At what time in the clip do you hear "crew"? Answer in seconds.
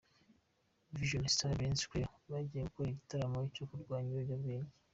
1.89-2.09